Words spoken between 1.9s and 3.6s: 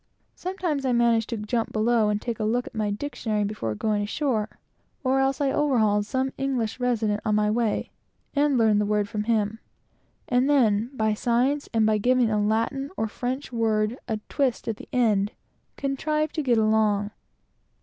and take a look at my dictionary